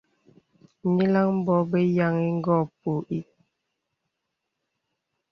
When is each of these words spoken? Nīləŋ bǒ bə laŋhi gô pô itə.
Nīləŋ 0.93 1.27
bǒ 1.45 1.55
bə 1.69 1.79
laŋhi 1.97 2.29
gô 2.45 2.57
pô 2.79 2.91
itə. 3.17 3.33